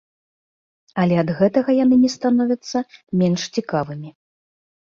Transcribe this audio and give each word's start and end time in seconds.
Але 1.03 1.15
ад 1.23 1.29
гэтага 1.41 1.75
яны 1.83 1.95
не 2.05 2.11
становяцца 2.15 2.77
менш 3.25 3.41
цікавымі. 3.59 4.09